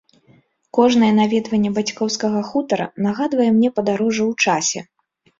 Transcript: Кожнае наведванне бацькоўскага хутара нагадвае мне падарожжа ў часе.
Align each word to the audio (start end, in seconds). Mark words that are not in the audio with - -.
Кожнае 0.77 1.09
наведванне 1.17 1.69
бацькоўскага 1.75 2.41
хутара 2.51 2.87
нагадвае 3.07 3.49
мне 3.57 3.69
падарожжа 3.81 4.23
ў 4.31 4.47
часе. 4.47 4.81